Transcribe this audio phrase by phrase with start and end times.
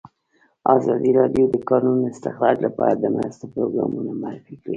[0.75, 4.69] ازادي راډیو د د کانونو استخراج لپاره د مرستو پروګرامونه معرفي کړي.